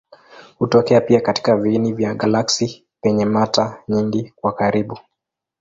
Hutokea 0.59 1.01
pia 1.01 1.21
katika 1.21 1.57
viini 1.57 1.93
vya 1.93 2.13
galaksi 2.15 2.83
penye 3.01 3.25
mata 3.25 3.83
nyingi 3.87 4.33
kwa 4.35 4.53
karibu. 4.53 4.99